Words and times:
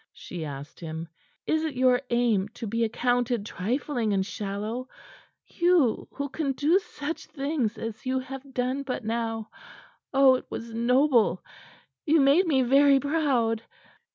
she 0.13 0.43
asked 0.43 0.79
him. 0.79 1.07
"Is 1.45 1.63
it 1.63 1.75
your 1.75 2.01
aim 2.09 2.47
to 2.55 2.65
be 2.65 2.83
accounted 2.83 3.45
trifling 3.45 4.13
and 4.13 4.25
shallow 4.25 4.87
you 5.45 6.07
who 6.13 6.27
can 6.27 6.53
do 6.53 6.79
such 6.79 7.27
things 7.27 7.77
as 7.77 8.03
you 8.03 8.17
have 8.17 8.51
done 8.55 8.81
but 8.81 9.05
now? 9.05 9.51
Oh, 10.11 10.33
it 10.33 10.45
was 10.49 10.73
noble! 10.73 11.43
You 12.03 12.19
made 12.19 12.47
me 12.47 12.63
very 12.63 12.99
proud." 12.99 13.61